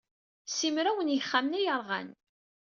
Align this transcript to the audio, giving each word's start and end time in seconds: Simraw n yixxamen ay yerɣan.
Simraw 0.55 0.99
n 1.01 1.13
yixxamen 1.13 1.57
ay 1.57 1.63
yerɣan. 1.65 2.09